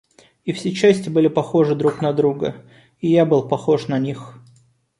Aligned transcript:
И 0.45 0.51
все 0.51 0.71
части 0.73 1.09
были 1.09 1.27
похожи 1.27 1.75
друг 1.75 2.01
на 2.01 2.11
друга, 2.11 2.55
и 3.01 3.09
я 3.11 3.23
был 3.23 3.47
похож 3.47 3.87
на 3.87 3.99
них. 3.99 4.39